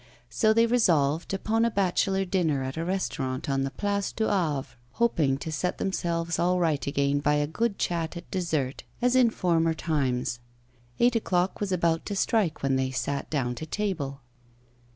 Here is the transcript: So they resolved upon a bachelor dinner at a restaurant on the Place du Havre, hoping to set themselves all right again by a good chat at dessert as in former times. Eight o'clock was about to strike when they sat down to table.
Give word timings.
So 0.31 0.51
they 0.51 0.65
resolved 0.65 1.31
upon 1.31 1.63
a 1.63 1.69
bachelor 1.69 2.25
dinner 2.25 2.63
at 2.63 2.75
a 2.75 2.83
restaurant 2.83 3.47
on 3.47 3.61
the 3.61 3.69
Place 3.69 4.11
du 4.11 4.23
Havre, 4.29 4.75
hoping 4.93 5.37
to 5.37 5.51
set 5.51 5.77
themselves 5.77 6.39
all 6.39 6.57
right 6.59 6.87
again 6.87 7.19
by 7.19 7.35
a 7.35 7.45
good 7.45 7.77
chat 7.77 8.17
at 8.17 8.31
dessert 8.31 8.83
as 8.99 9.15
in 9.15 9.29
former 9.29 9.75
times. 9.75 10.39
Eight 10.99 11.15
o'clock 11.15 11.59
was 11.59 11.71
about 11.71 12.03
to 12.07 12.15
strike 12.15 12.63
when 12.63 12.77
they 12.77 12.89
sat 12.89 13.29
down 13.29 13.53
to 13.53 13.67
table. 13.67 14.21